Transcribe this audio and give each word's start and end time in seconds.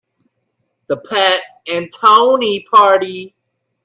The 0.87 0.97
Pat 0.97 1.43
Anthony 1.67 2.61
Party. 2.61 3.35